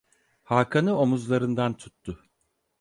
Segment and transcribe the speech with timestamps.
[0.43, 2.23] Hakan'ı omuzlarından tuttu.